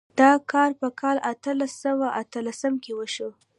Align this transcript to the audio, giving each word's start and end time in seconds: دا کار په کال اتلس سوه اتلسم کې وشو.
دا 0.19 0.31
کار 0.51 0.71
په 0.81 0.87
کال 1.01 1.17
اتلس 1.31 1.71
سوه 1.83 2.07
اتلسم 2.21 2.73
کې 2.83 2.91
وشو. 2.95 3.29